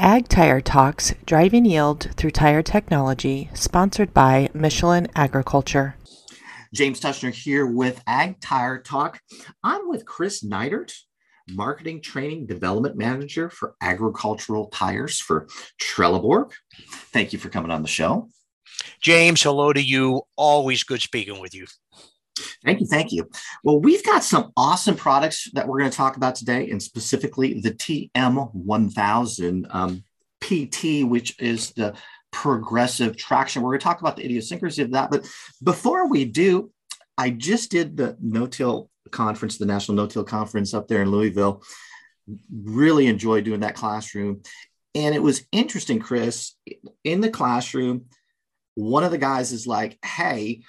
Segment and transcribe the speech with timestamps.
[0.00, 5.96] Ag Tire Talks Driving Yield Through Tire Technology, sponsored by Michelin Agriculture.
[6.72, 9.18] James Tushner here with Ag Tire Talk.
[9.64, 10.92] I'm with Chris Neidert,
[11.50, 15.48] Marketing Training Development Manager for Agricultural Tires for
[15.82, 16.52] Trelleborg.
[17.12, 18.28] Thank you for coming on the show.
[19.00, 20.22] James, hello to you.
[20.36, 21.66] Always good speaking with you.
[22.64, 22.86] Thank you.
[22.86, 23.28] Thank you.
[23.62, 27.60] Well, we've got some awesome products that we're going to talk about today, and specifically
[27.60, 30.04] the TM1000 um,
[30.40, 31.94] PT, which is the
[32.30, 33.62] progressive traction.
[33.62, 35.10] We're going to talk about the idiosyncrasy of that.
[35.10, 35.28] But
[35.62, 36.70] before we do,
[37.16, 41.10] I just did the no till conference, the National No Till Conference up there in
[41.10, 41.62] Louisville.
[42.52, 44.42] Really enjoyed doing that classroom.
[44.94, 46.54] And it was interesting, Chris,
[47.04, 48.06] in the classroom,
[48.74, 50.62] one of the guys is like, Hey,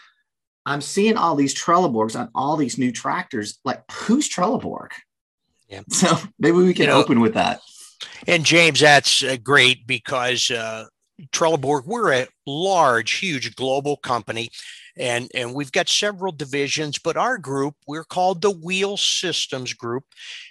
[0.66, 3.60] I'm seeing all these Trelleborgs on all these new tractors.
[3.64, 4.90] Like, who's Trelleborg?
[5.68, 5.82] Yeah.
[5.90, 7.62] So maybe we can you know, open with that.
[8.28, 10.86] And James, that's uh, great because uh,
[11.32, 14.50] Trelleborg, we're a large, huge global company,
[15.00, 17.00] and and we've got several divisions.
[17.00, 20.04] But our group, we're called the Wheel Systems Group.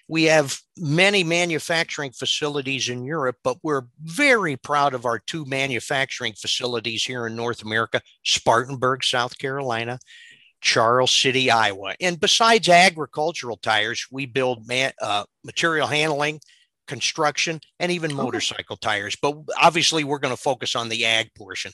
[0.09, 6.33] We have many manufacturing facilities in Europe, but we're very proud of our two manufacturing
[6.33, 9.99] facilities here in North America: Spartanburg, South Carolina.
[10.61, 11.95] Charles City, Iowa.
[12.01, 16.41] And besides agricultural tires, we build man, uh, material handling,
[16.89, 19.17] construction, and even motorcycle tires.
[19.21, 21.71] But obviously, we're going to focus on the ag portion.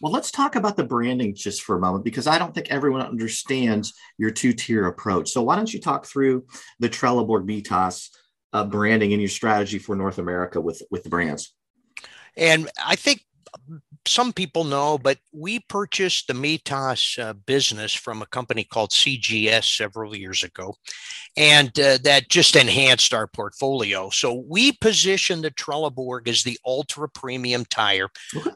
[0.00, 3.02] Well, let's talk about the branding just for a moment because I don't think everyone
[3.02, 5.30] understands your two tier approach.
[5.30, 6.46] So, why don't you talk through
[6.80, 8.10] the Trelleborg Mitas
[8.52, 11.54] uh, branding and your strategy for North America with, with the brands?
[12.36, 13.24] And I think
[14.06, 19.76] some people know, but we purchased the Mitas uh, business from a company called CGS
[19.76, 20.74] several years ago,
[21.36, 24.10] and uh, that just enhanced our portfolio.
[24.10, 28.08] So we position the Trelleborg as the ultra premium tire.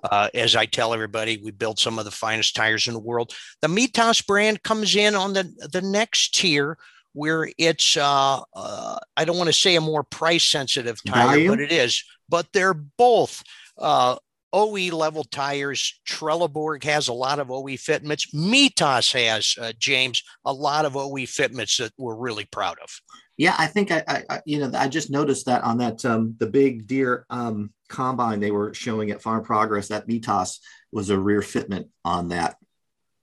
[0.03, 3.33] Uh, as I tell everybody, we build some of the finest tires in the world.
[3.61, 6.79] The Mitas brand comes in on the the next tier
[7.13, 11.61] where it's uh, uh, I don't want to say a more price sensitive tire, but
[11.61, 12.05] it is.
[12.29, 13.43] But they're both
[13.79, 14.17] uh,
[14.53, 16.01] OE level tires.
[16.09, 18.33] Trelleborg has a lot of OE fitments.
[18.35, 22.91] Mitas has, uh, James, a lot of OE fitments that we're really proud of.
[23.37, 26.47] Yeah, I think I, I you know, I just noticed that on that um, the
[26.47, 30.59] big Deere um, combine they were showing at Farm Progress that Mitas
[30.93, 32.57] was a rear fitment on that.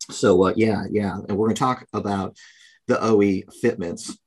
[0.10, 2.36] So uh, yeah, yeah, and we're going to talk about
[2.88, 4.18] the OE fitments.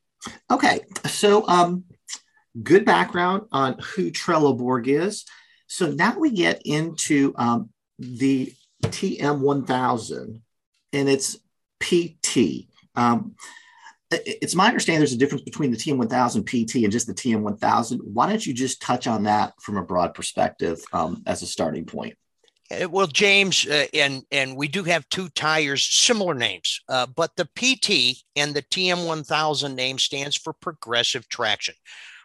[0.51, 1.85] Okay, so um,
[2.63, 5.25] good background on who Trelleborg is.
[5.71, 10.41] So now we get into um, the TM1000
[10.93, 11.37] and it's
[11.79, 12.67] PT.
[12.97, 13.37] Um,
[14.11, 18.01] it's my understanding there's a difference between the TM1000 PT and just the TM1000.
[18.03, 21.87] Why don't you just touch on that from a broad perspective um, as a starting
[21.87, 22.19] point?
[22.69, 27.37] Uh, well, James, uh, and and we do have two tires, similar names, uh, but
[27.37, 31.75] the PT and the TM1000 name stands for Progressive Traction.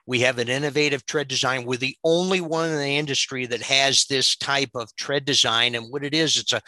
[0.05, 1.65] We have an innovative tread design.
[1.65, 5.75] We're the only one in the industry that has this type of tread design.
[5.75, 6.61] And what it is, it's a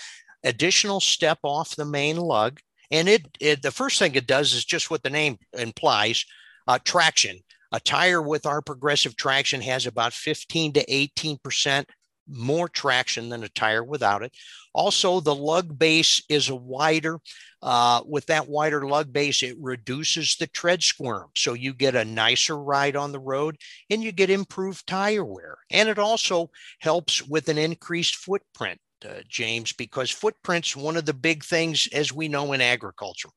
[0.43, 2.59] additional step off the main lug.
[2.89, 6.25] And it, it the first thing it does is just what the name implies,
[6.67, 7.39] uh, traction.
[7.73, 11.89] A tire with our progressive traction has about 15 to 18 percent
[12.27, 14.33] more traction than a tire without it.
[14.73, 17.19] Also, the lug base is a wider.
[17.63, 21.29] Uh, with that wider lug base, it reduces the tread squirm.
[21.35, 23.57] So you get a nicer ride on the road
[23.89, 25.57] and you get improved tire wear.
[25.71, 31.13] And it also helps with an increased footprint, uh, James, because footprint's one of the
[31.13, 33.29] big things, as we know, in agriculture.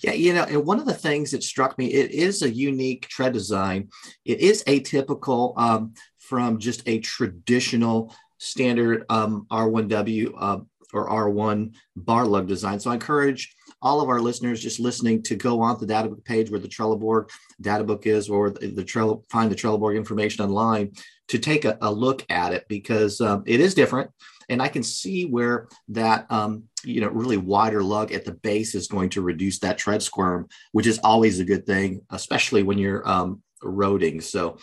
[0.00, 3.08] Yeah, you know, and one of the things that struck me, it is a unique
[3.08, 3.90] tread design.
[4.24, 10.58] It is atypical um, from just a traditional standard um, R1W uh,
[10.92, 12.80] or R1 bar lug design.
[12.80, 16.24] So I encourage all of our listeners just listening to go on the data book
[16.24, 17.28] page where the Trelleborg
[17.60, 20.92] data book is, or the, the Trello, find the Trelleborg information online
[21.28, 24.10] to take a, a look at it because um, it is different.
[24.48, 28.74] And I can see where that, um, you know, really wider lug at the base
[28.74, 32.78] is going to reduce that tread squirm, which is always a good thing, especially when
[32.78, 34.22] you're um, roading.
[34.22, 34.58] So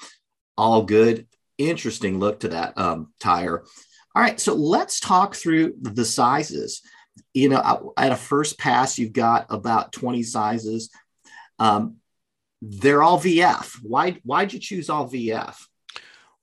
[0.58, 1.28] all good
[1.58, 3.64] interesting look to that um, tire.
[4.16, 6.82] All right, so let's talk through the sizes.
[7.34, 10.90] You know, at a first pass, you've got about 20 sizes.
[11.60, 11.98] Um,
[12.62, 13.78] they're all VF.
[13.82, 15.56] Why why'd you choose all VF?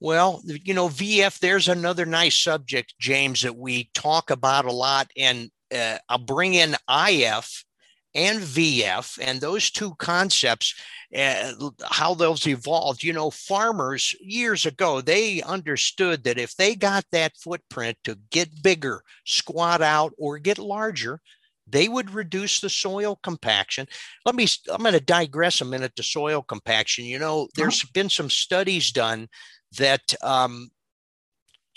[0.01, 5.11] Well, you know, VF, there's another nice subject, James, that we talk about a lot.
[5.17, 7.65] And uh, I'll bring in IF
[8.15, 10.75] and VF, and those two concepts,
[11.17, 11.53] uh,
[11.85, 13.03] how those evolved.
[13.03, 18.63] You know, farmers years ago, they understood that if they got that footprint to get
[18.63, 21.21] bigger, squat out, or get larger,
[21.69, 23.87] they would reduce the soil compaction.
[24.25, 27.05] Let me, I'm going to digress a minute to soil compaction.
[27.05, 29.29] You know, there's been some studies done
[29.79, 30.71] that um,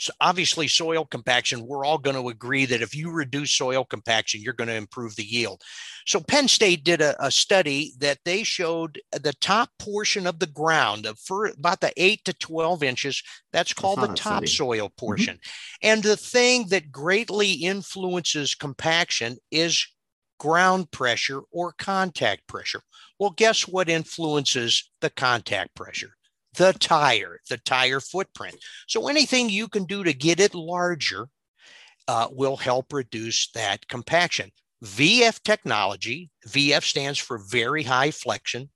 [0.03, 4.41] so obviously soil compaction we're all going to agree that if you reduce soil compaction
[4.41, 5.61] you're going to improve the yield
[6.05, 10.47] so penn state did a, a study that they showed the top portion of the
[10.47, 15.05] ground for about the 8 to 12 inches that's called the topsoil mm-hmm.
[15.05, 15.89] portion mm-hmm.
[15.89, 19.87] and the thing that greatly influences compaction is
[20.39, 22.81] ground pressure or contact pressure
[23.19, 26.15] well guess what influences the contact pressure
[26.55, 28.55] the tire, the tire footprint.
[28.87, 31.27] So anything you can do to get it larger
[32.07, 34.51] uh, will help reduce that compaction.
[34.83, 38.69] VF technology, VF stands for very high flexion.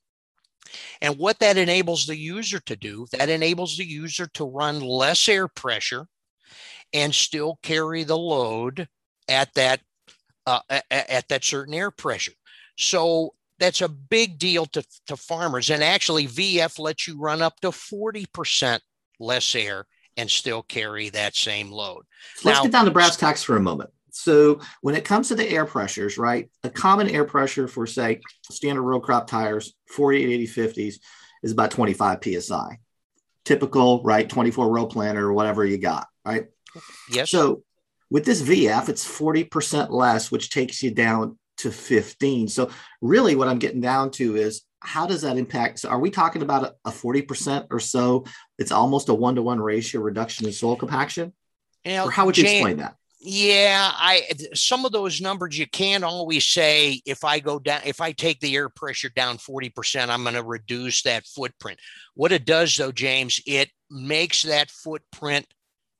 [1.01, 5.27] And what that enables the user to do, that enables the user to run less
[5.27, 6.07] air pressure
[6.93, 8.87] and still carry the load
[9.27, 9.81] at that
[10.45, 12.31] uh, at that certain air pressure.
[12.77, 15.69] So that's a big deal to, to farmers.
[15.69, 18.79] And actually, VF lets you run up to 40%
[19.19, 22.03] less air and still carry that same load.
[22.43, 23.91] Let's get down to brass tacks for a moment.
[24.11, 28.21] So when it comes to the air pressures, right, a common air pressure for say
[28.51, 30.95] standard row crop tires, 48, 80, 50s
[31.43, 32.79] is about 25 PSI.
[33.45, 36.47] Typical, right, 24 row planter or whatever you got, right?
[37.11, 37.29] Yes.
[37.29, 37.63] So
[38.09, 42.47] with this VF, it's 40% less, which takes you down to 15.
[42.47, 42.69] So
[43.01, 45.79] really what I'm getting down to is how does that impact?
[45.79, 48.25] So are we talking about a, 40% or so?
[48.57, 51.33] It's almost a one-to-one ratio reduction in soil compaction?
[51.83, 52.95] You know, or how would you explain that?
[53.19, 57.99] Yeah, I some of those numbers you can't always say if I go down if
[57.99, 61.79] I take the air pressure down 40%, I'm going to reduce that footprint.
[62.13, 65.47] What it does though, James, it makes that footprint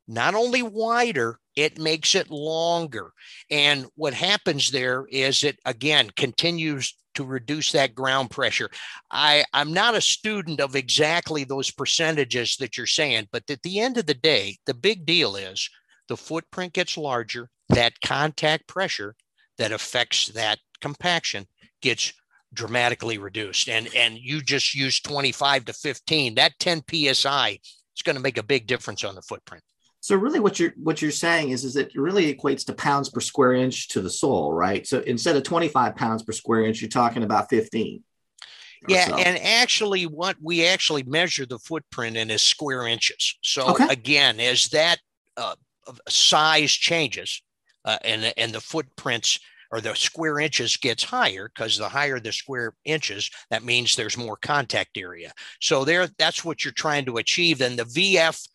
[0.08, 3.12] not only wider, it makes it longer.
[3.50, 8.70] And what happens there is it again continues to reduce that ground pressure.
[9.10, 13.80] I, I'm not a student of exactly those percentages that you're saying, but at the
[13.80, 15.68] end of the day, the big deal is
[16.08, 19.16] the footprint gets larger, that contact pressure
[19.58, 21.48] that affects that compaction
[21.82, 22.14] gets
[22.54, 23.68] dramatically reduced.
[23.68, 27.60] And, and you just use 25 to 15, that 10 PSI
[27.98, 29.64] is going to make a big difference on the footprint.
[30.02, 33.20] So really what you're what you're saying is is it really equates to pounds per
[33.20, 34.86] square inch to the soil, right?
[34.86, 38.04] So instead of 25 pounds per square inch, you're talking about 15.
[38.88, 39.16] Yeah, so.
[39.16, 43.38] and actually what we actually measure the footprint in is square inches.
[43.42, 43.88] So okay.
[43.90, 45.00] again, as that
[45.36, 45.56] uh,
[46.08, 47.42] size changes
[47.86, 49.40] uh, and and the footprints
[49.72, 54.18] or the square inches gets higher because the higher the square inches, that means there's
[54.18, 55.32] more contact area.
[55.60, 57.62] So there, that's what you're trying to achieve.
[57.62, 58.48] And the VF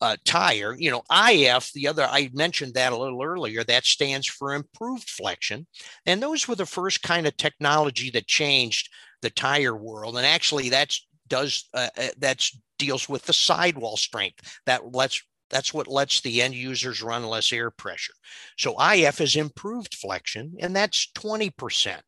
[0.00, 4.26] uh, tire, you know, IF, the other, I mentioned that a little earlier, that stands
[4.26, 5.66] for improved flexion.
[6.06, 8.90] And those were the first kind of technology that changed
[9.22, 10.16] the tire world.
[10.16, 15.74] And actually, that's does uh, uh that's deals with the sidewall strength that lets that's
[15.74, 18.12] what lets the end users run less air pressure.
[18.56, 22.00] So IF is improved flexion, and that's 20%.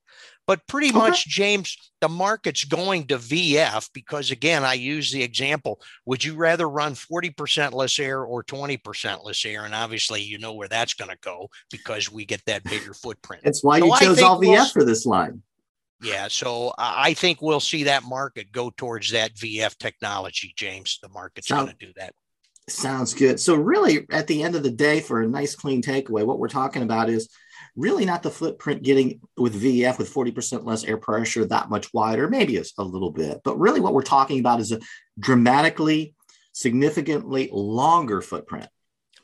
[0.51, 0.99] But pretty okay.
[0.99, 6.35] much, James, the market's going to VF because, again, I use the example would you
[6.35, 9.65] rather run 40% less air or 20% less air?
[9.65, 13.45] And obviously, you know where that's going to go because we get that bigger footprint.
[13.45, 15.41] That's why so you chose all VF we'll, for this line.
[16.03, 16.27] Yeah.
[16.27, 20.99] So I think we'll see that market go towards that VF technology, James.
[21.01, 22.13] The market's going to do that.
[22.69, 23.39] Sounds good.
[23.39, 26.49] So, really, at the end of the day, for a nice clean takeaway, what we're
[26.49, 27.29] talking about is
[27.81, 32.29] really not the footprint getting with VF with 40% less air pressure that much wider,
[32.29, 34.81] maybe it's a little bit, but really what we're talking about is a
[35.19, 36.15] dramatically,
[36.53, 38.69] significantly longer footprint.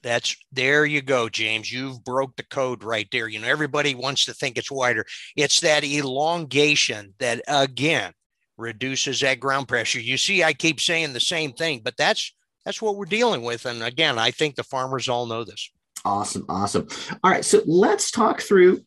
[0.02, 1.72] That's there you go, James.
[1.72, 3.28] You've broke the code right there.
[3.28, 5.04] You know, everybody wants to think it's wider.
[5.36, 8.12] It's that elongation that again
[8.56, 10.00] reduces that ground pressure.
[10.00, 12.32] You see, I keep saying the same thing, but that's
[12.64, 13.66] that's what we're dealing with.
[13.66, 15.70] And again, I think the farmers all know this.
[16.06, 16.44] Awesome.
[16.48, 16.86] Awesome.
[17.24, 17.44] All right.
[17.44, 18.80] So let's talk through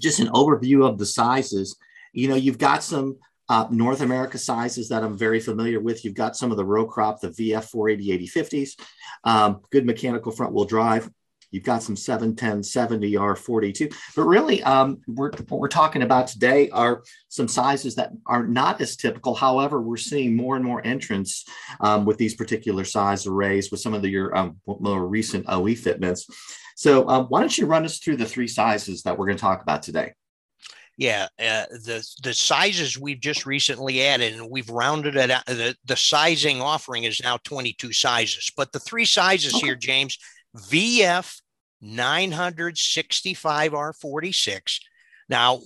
[0.00, 1.76] just an overview of the sizes.
[2.12, 3.18] You know, you've got some
[3.48, 6.04] uh, North America sizes that I'm very familiar with.
[6.04, 8.70] You've got some of the row crop, the VF 480 8050s,
[9.22, 11.08] um, good mechanical front wheel drive.
[11.52, 13.94] You've got some 710, 70 R42.
[14.16, 18.80] But really, um, we're, what we're talking about today are some sizes that are not
[18.80, 19.34] as typical.
[19.34, 21.44] However, we're seeing more and more entrants
[21.80, 25.74] um, with these particular size arrays with some of the, your um, more recent OE
[25.74, 26.26] fitments.
[26.74, 29.42] So um, why don't you run us through the three sizes that we're going to
[29.42, 30.14] talk about today?
[30.98, 35.46] Yeah, uh, the the sizes we've just recently added, and we've rounded it out.
[35.46, 39.66] The, the sizing offering is now 22 sizes, but the three sizes okay.
[39.66, 40.18] here, James,
[40.56, 41.40] VF
[41.80, 44.80] 965 R46.
[45.28, 45.58] Now,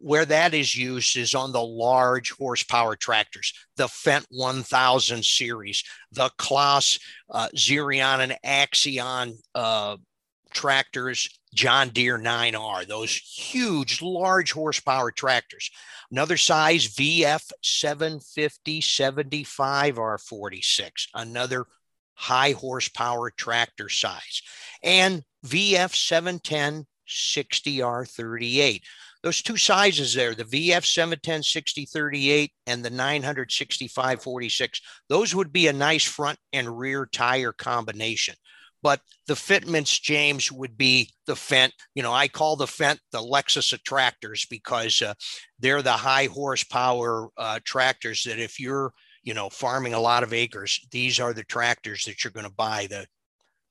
[0.00, 6.30] where that is used is on the large horsepower tractors, the Fendt 1000 series, the
[6.38, 6.98] Claas
[7.30, 9.96] uh, Xerion and Axion uh,
[10.52, 15.70] tractors, John Deere 9R, those huge, large horsepower tractors.
[16.10, 21.66] Another size, VF 750 75 R46, another
[22.14, 24.42] high horsepower tractor size,
[24.82, 28.80] and VF 710 60 R38.
[29.22, 35.52] Those two sizes there, the VF 710 60 38 and the 965 46, those would
[35.52, 38.34] be a nice front and rear tire combination
[38.82, 41.72] but the fitments james would be the Fendt.
[41.94, 45.14] you know i call the Fendt the lexus of tractors because uh,
[45.58, 48.92] they're the high horsepower uh, tractors that if you're
[49.22, 52.52] you know farming a lot of acres these are the tractors that you're going to
[52.52, 53.06] buy the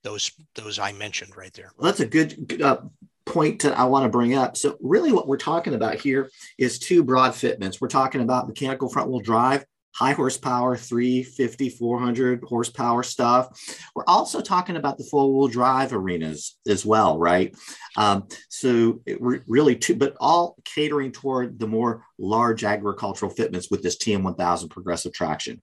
[0.04, 1.72] those those i mentioned right there.
[1.78, 2.78] Well, that's a good uh,
[3.26, 4.58] point that i want to bring up.
[4.58, 7.80] So really what we're talking about here is two broad fitments.
[7.80, 13.50] We're talking about mechanical front wheel drive high horsepower 350 400 horsepower stuff.
[13.96, 17.56] We're also talking about the four-wheel drive arenas as well right?
[17.98, 23.70] Um, so it re- really two but all catering toward the more large agricultural fitments
[23.70, 25.62] with this tm1000 progressive traction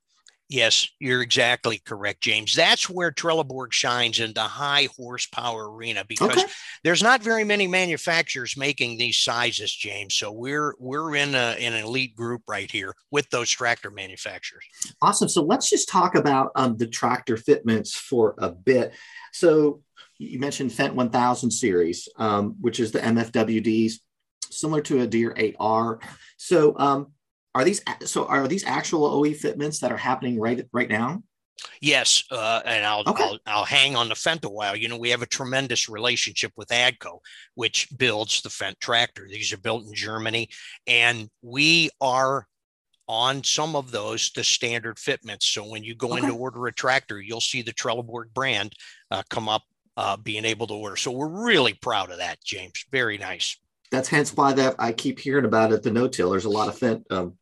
[0.50, 2.54] Yes, you're exactly correct, James.
[2.54, 6.46] That's where Trelleborg shines in the high horsepower arena because okay.
[6.82, 10.14] there's not very many manufacturers making these sizes, James.
[10.14, 14.64] So we're we're in, a, an elite group right here with those tractor manufacturers.
[15.02, 15.28] Awesome.
[15.28, 18.94] So let's just talk about um, the tractor fitments for a bit.
[19.34, 19.82] So
[20.16, 23.94] you mentioned Fendt 1000 series, um, which is the MFWDs,
[24.50, 26.00] similar to a Deere 8R.
[26.38, 27.12] So um,
[27.54, 31.22] are these so are these actual OE fitments that are happening right right now?
[31.80, 33.24] Yes, uh, and I'll, okay.
[33.24, 34.76] I'll, I'll hang on the Fendt a while.
[34.76, 37.18] You know, we have a tremendous relationship with AGCO,
[37.54, 39.26] which builds the Fendt tractor.
[39.28, 40.48] These are built in Germany,
[40.86, 42.46] and we are
[43.08, 45.46] on some of those the standard fitments.
[45.46, 46.18] So when you go okay.
[46.18, 48.74] in to order a tractor, you'll see the Trelleborg brand
[49.10, 49.62] uh, come up,
[49.96, 50.96] uh, being able to order.
[50.96, 52.84] So we're really proud of that, James.
[52.92, 53.56] Very nice.
[53.90, 55.82] That's hence why that I keep hearing about it.
[55.82, 56.30] The no-till.
[56.30, 57.36] There's a lot of Fendt um,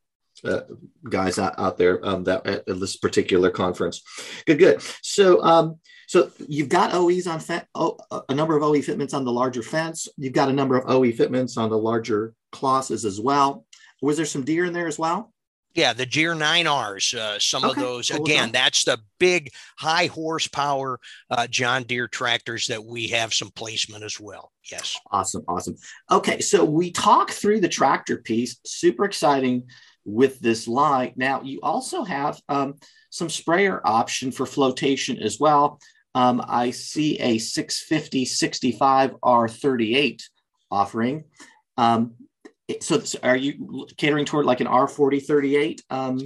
[0.44, 0.60] uh,
[1.08, 4.02] guys out, out there um, that at, this particular conference.
[4.46, 4.82] Good, good.
[5.02, 7.40] So, um, so you've got OEs on
[7.74, 10.08] a number of OE fitments on the larger Fendts.
[10.16, 13.66] You've got a number of OE fitments on the larger Claases as well.
[14.02, 15.32] Was there some Deere in there as well?
[15.76, 17.70] Yeah, the Deere 9Rs, uh, some okay.
[17.70, 18.10] of those.
[18.10, 20.98] Again, that's the big high horsepower
[21.30, 24.52] uh, John Deere tractors that we have some placement as well.
[24.72, 24.98] Yes.
[25.12, 25.44] Awesome.
[25.46, 25.76] Awesome.
[26.10, 26.40] Okay.
[26.40, 28.58] So we talk through the tractor piece.
[28.64, 29.64] Super exciting
[30.06, 31.12] with this line.
[31.16, 32.76] Now, you also have um,
[33.10, 35.78] some sprayer option for flotation as well.
[36.14, 40.22] Um, I see a 650 65 R38
[40.70, 41.24] offering.
[41.76, 42.14] Um,
[42.80, 46.20] so, are you catering toward like an R40 38 um,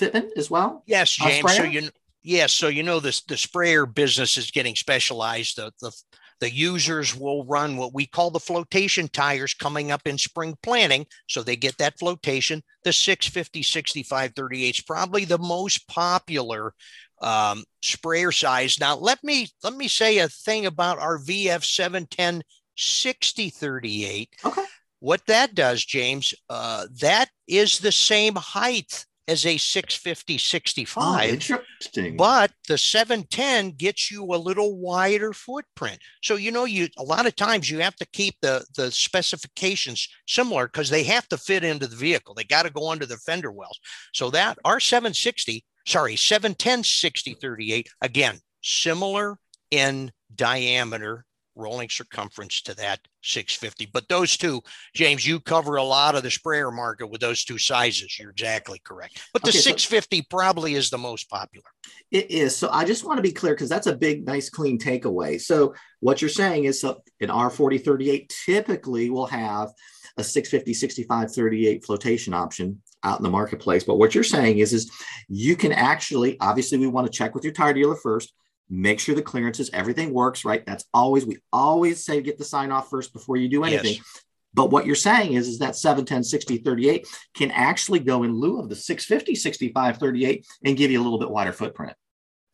[0.00, 0.82] fitment as well?
[0.86, 1.56] Yes, uh, James.
[1.56, 1.88] so you
[2.22, 5.56] yes, so you know this the sprayer business is getting specialized.
[5.56, 5.92] The the
[6.40, 11.06] the users will run what we call the flotation tires coming up in spring planting.
[11.28, 12.62] So they get that flotation.
[12.82, 16.74] The 650, 65, 38 is probably the most popular
[17.22, 18.80] um, sprayer size.
[18.80, 22.42] Now, let me let me say a thing about our VF 710
[22.76, 24.28] 6038.
[24.44, 24.63] Okay.
[25.04, 31.28] What that does, James, uh, that is the same height as a 650 65.
[31.28, 32.16] Oh, interesting.
[32.16, 35.98] But the 710 gets you a little wider footprint.
[36.22, 40.08] So you know you a lot of times you have to keep the the specifications
[40.26, 42.32] similar because they have to fit into the vehicle.
[42.32, 43.78] They got to go under the fender wells.
[44.14, 49.36] So that our 760, sorry, 710 60 38 again, similar
[49.70, 53.90] in diameter rolling circumference to that 650.
[53.92, 54.62] But those two,
[54.94, 58.18] James, you cover a lot of the sprayer market with those two sizes.
[58.18, 59.20] You're exactly correct.
[59.32, 61.66] But the okay, 650 so probably is the most popular.
[62.10, 62.56] It is.
[62.56, 65.40] So I just want to be clear because that's a big, nice, clean takeaway.
[65.40, 69.70] So what you're saying is so an R4038 typically will have
[70.16, 73.84] a 650, 65, 38 flotation option out in the marketplace.
[73.84, 74.90] But what you're saying is, is
[75.28, 78.32] you can actually, obviously, we want to check with your tire dealer first
[78.70, 82.72] make sure the clearances everything works right that's always we always say get the sign
[82.72, 84.22] off first before you do anything yes.
[84.54, 88.58] but what you're saying is is that 710 60 38 can actually go in lieu
[88.58, 91.94] of the 650 65 38 and give you a little bit wider footprint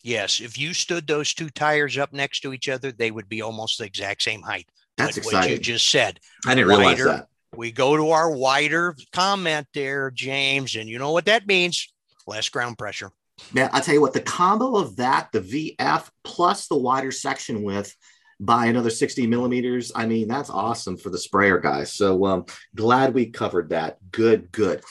[0.02, 3.42] yes if you stood those two tires up next to each other they would be
[3.42, 5.40] almost the exact same height that's like exciting.
[5.40, 7.26] what you just said i didn't wider, realize that
[7.56, 11.92] we go to our wider comment there, James, and you know what that means?
[12.26, 13.10] Less ground pressure.
[13.52, 17.62] Man, I tell you what, the combo of that, the VF plus the wider section
[17.62, 17.94] width
[18.40, 19.92] by another 60 millimeters.
[19.94, 21.92] I mean, that's awesome for the sprayer guys.
[21.92, 23.98] So um, glad we covered that.
[24.10, 24.82] Good, good.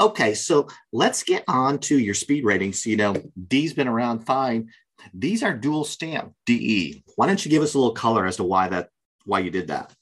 [0.00, 2.82] Okay, so let's get on to your speed ratings.
[2.82, 3.14] So, You know,
[3.48, 4.70] D's been around fine.
[5.14, 7.04] These are dual stamp DE.
[7.14, 8.88] Why don't you give us a little color as to why that
[9.24, 9.92] why you did that?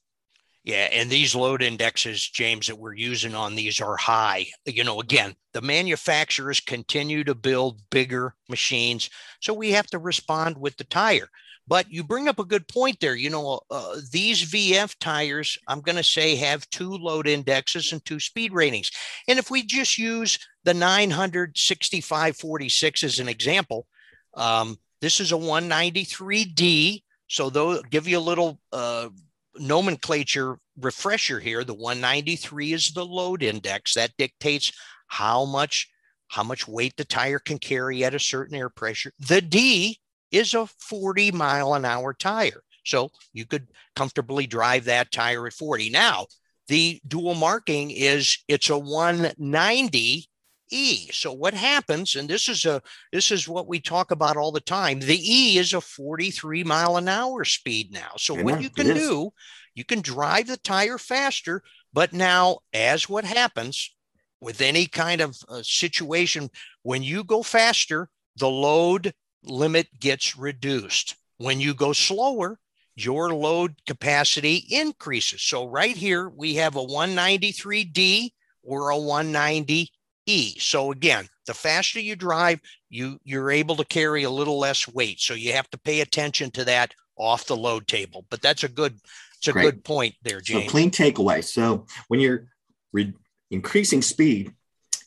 [0.65, 4.47] Yeah, and these load indexes, James, that we're using on these are high.
[4.65, 10.57] You know, again, the manufacturers continue to build bigger machines, so we have to respond
[10.57, 11.29] with the tire.
[11.69, 13.15] But you bring up a good point there.
[13.15, 18.03] You know, uh, these VF tires, I'm going to say, have two load indexes and
[18.05, 18.91] two speed ratings.
[19.29, 23.87] And if we just use the 96546 as an example,
[24.35, 27.03] um, this is a 193D.
[27.29, 29.09] So, they'll give you a little uh,
[29.59, 31.65] nomenclature refresher here.
[31.65, 34.73] The 193 is the load index that dictates
[35.07, 35.89] how much
[36.29, 39.13] how much weight the tire can carry at a certain air pressure.
[39.21, 40.01] The D
[40.33, 42.63] is a 40 mile an hour tire.
[42.85, 45.91] So you could comfortably drive that tire at 40.
[45.91, 46.27] Now,
[46.69, 50.29] the dual marking is it's a 190
[50.75, 51.09] E.
[51.13, 54.61] So what happens, and this is a this is what we talk about all the
[54.61, 54.99] time.
[55.01, 58.13] The E is a 43 mile an hour speed now.
[58.17, 59.31] So what you can do,
[59.75, 61.63] you can drive the tire faster,
[61.93, 63.95] but now as what happens
[64.41, 66.51] with any kind of uh, situation,
[66.83, 69.15] when you go faster, the load
[69.45, 71.15] limit gets reduced.
[71.39, 72.59] When you go slower,
[72.97, 75.43] your load capacity increases.
[75.43, 78.31] So right here we have a 193D
[78.63, 79.91] or a 190
[80.27, 80.59] E.
[80.59, 85.21] So again, the faster you drive, you you're able to carry a little less weight.
[85.21, 88.27] So you have to pay attention to that off the load table.
[88.31, 88.99] But that's a good
[89.39, 89.63] it's a Great.
[89.65, 90.65] good point there, James.
[90.65, 91.45] So clean takeaway.
[91.45, 92.47] So when you're
[92.93, 93.13] re-
[93.51, 94.53] increasing speed,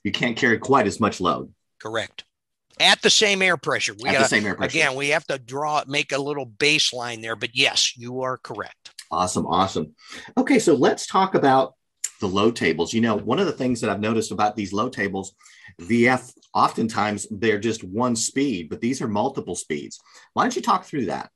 [0.03, 1.51] you can't carry quite as much load.
[1.81, 2.24] Correct.
[2.79, 3.93] At the same air pressure.
[3.93, 4.77] We At gotta, the same air pressure.
[4.77, 7.36] Again, we have to draw make a little baseline there.
[7.36, 8.93] But yes, you are correct.
[9.09, 9.95] Awesome, awesome.
[10.38, 11.73] Okay, so let's talk about
[12.19, 12.93] the load tables.
[12.93, 15.34] You know, one of the things that I've noticed about these load tables,
[15.82, 19.99] VF, oftentimes they're just one speed, but these are multiple speeds.
[20.34, 21.30] Why don't you talk through that?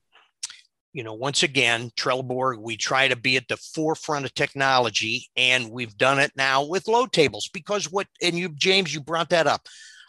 [0.94, 5.72] You know, once again, Trelleborg, we try to be at the forefront of technology, and
[5.72, 9.48] we've done it now with load tables because what, and you, James, you brought that
[9.48, 9.62] up.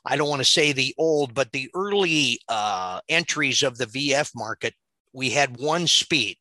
[0.05, 4.33] I don't want to say the old, but the early uh, entries of the VF
[4.35, 4.75] market,
[5.13, 6.37] we had one speed.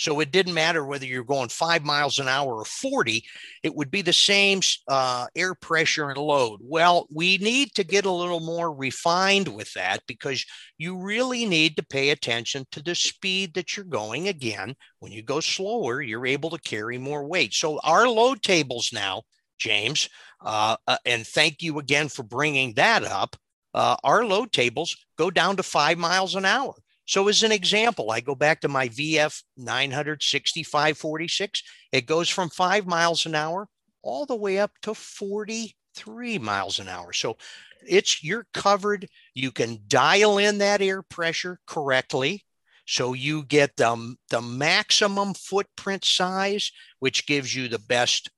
[0.00, 3.22] So it didn't matter whether you're going five miles an hour or 40,
[3.62, 6.60] it would be the same uh, air pressure and load.
[6.62, 10.46] Well, we need to get a little more refined with that because
[10.78, 14.28] you really need to pay attention to the speed that you're going.
[14.28, 17.52] Again, when you go slower, you're able to carry more weight.
[17.52, 19.24] So our load tables now,
[19.58, 20.08] James,
[20.42, 23.36] uh, uh, and thank you again for bringing that up.
[23.74, 26.72] Uh, our load tables go down to five miles an hour.
[27.10, 31.64] So, as an example, I go back to my VF 96546.
[31.90, 33.66] It goes from five miles an hour
[34.00, 37.12] all the way up to 43 miles an hour.
[37.12, 37.36] So,
[37.84, 39.08] it's you're covered.
[39.34, 42.44] You can dial in that air pressure correctly.
[42.86, 46.70] So you get the, the maximum footprint size,
[47.00, 48.30] which gives you the best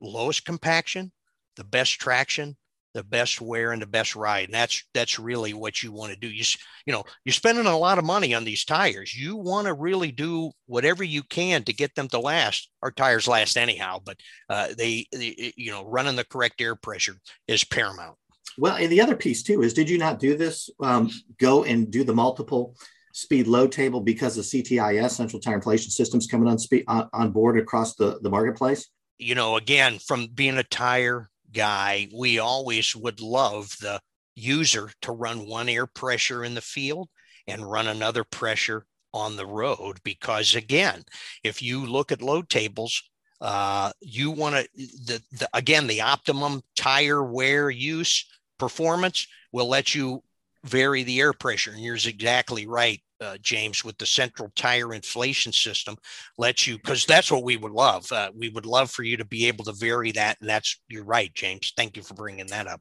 [0.00, 1.10] lowest compaction,
[1.56, 2.56] the best traction,
[2.96, 4.46] the best wear and the best ride.
[4.46, 6.28] And that's that's really what you want to do.
[6.28, 6.44] You
[6.86, 9.14] you know you're spending a lot of money on these tires.
[9.14, 12.70] You want to really do whatever you can to get them to last.
[12.82, 14.16] Our tires last anyhow, but
[14.48, 18.16] uh, they, they you know running the correct air pressure is paramount.
[18.58, 20.70] Well, and the other piece too is, did you not do this?
[20.80, 22.76] Um, go and do the multiple
[23.12, 27.30] speed load table because the CTIS Central Tire Inflation Systems coming on speed on, on
[27.30, 28.88] board across the the marketplace.
[29.18, 34.00] You know, again, from being a tire guy, we always would love the
[34.34, 37.08] user to run one air pressure in the field
[37.46, 39.98] and run another pressure on the road.
[40.04, 41.02] Because again
[41.42, 43.02] if you look at load tables
[43.40, 48.26] uh, you want to the, the again the optimum tire wear use
[48.58, 50.22] performance will let you
[50.64, 51.70] vary the air pressure.
[51.70, 55.96] And you're exactly right uh, James, with the central tire inflation system,
[56.38, 58.10] lets you because that's what we would love.
[58.12, 61.04] Uh, we would love for you to be able to vary that, and that's you're
[61.04, 61.72] right, James.
[61.76, 62.80] Thank you for bringing that up.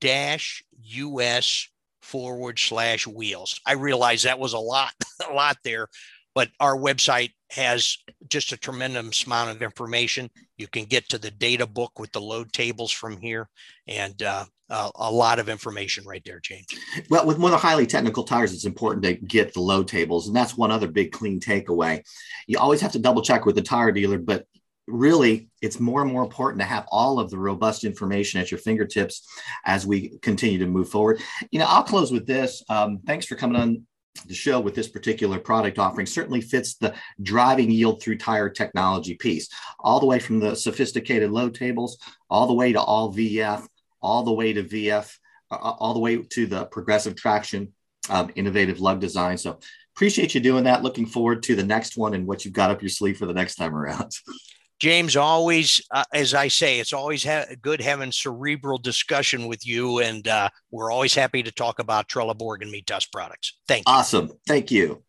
[0.00, 1.68] dash us
[2.02, 3.60] forward slash wheels.
[3.66, 4.92] I realize that was a lot,
[5.28, 5.88] a lot there,
[6.34, 10.30] but our website has just a tremendous amount of information.
[10.56, 13.48] You can get to the data book with the load tables from here
[13.86, 16.66] and uh, uh, a lot of information right there, James.
[17.10, 20.26] Well, with one of the highly technical tires, it's important to get the load tables.
[20.26, 22.02] And that's one other big clean takeaway.
[22.46, 24.46] You always have to double check with the tire dealer, but
[24.86, 28.58] really it's more and more important to have all of the robust information at your
[28.58, 29.26] fingertips
[29.64, 31.18] as we continue to move forward
[31.50, 33.86] you know i'll close with this um, thanks for coming on
[34.26, 39.14] the show with this particular product offering certainly fits the driving yield through tire technology
[39.14, 39.48] piece.
[39.80, 41.98] All the way from the sophisticated load tables
[42.30, 43.66] all the way to all vf
[44.00, 45.16] all the way to vf
[45.50, 47.72] all the way to the progressive traction
[48.10, 49.38] um, innovative lug design.
[49.38, 49.58] So
[49.94, 50.82] appreciate you doing that.
[50.82, 53.32] Looking forward to the next one and what you've got up your sleeve for the
[53.32, 54.12] next time around
[54.84, 60.00] James, always, uh, as I say, it's always ha- good having cerebral discussion with you,
[60.00, 63.56] and uh, we're always happy to talk about Trelleborg and Mitas products.
[63.66, 63.94] Thank you.
[63.94, 64.32] Awesome.
[64.46, 65.02] Thank you.